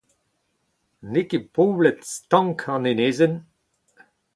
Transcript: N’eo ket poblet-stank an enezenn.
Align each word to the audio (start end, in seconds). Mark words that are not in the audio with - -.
N’eo 1.11 1.27
ket 1.29 1.45
poblet-stank 1.55 2.61
an 2.73 2.89
enezenn. 2.91 3.35